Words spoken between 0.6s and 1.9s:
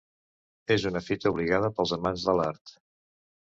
És una fita obligada per